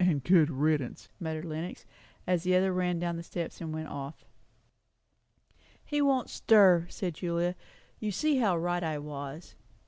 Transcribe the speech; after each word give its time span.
"And 0.00 0.10
a 0.10 0.14
good 0.28 0.50
riddance," 0.50 1.10
muttered 1.20 1.44
Lenox, 1.44 1.86
as 2.26 2.42
the 2.42 2.56
other 2.56 2.72
ran 2.72 2.98
down 2.98 3.16
the 3.16 3.22
steps 3.22 3.60
and 3.60 3.72
went 3.72 3.86
off. 3.86 4.24
"He 5.84 6.02
won't 6.02 6.28
stir," 6.28 6.88
said 6.90 7.14
Julia. 7.14 7.54
"You 8.00 8.10
see 8.10 8.38
how 8.38 8.56
right 8.58 8.82
I 8.82 8.98
was." 8.98 9.54